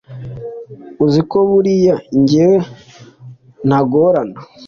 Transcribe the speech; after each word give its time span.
uziko 1.05 1.37
buriya 1.49 1.95
ngewe 2.19 2.57
ntagorana 3.67 4.37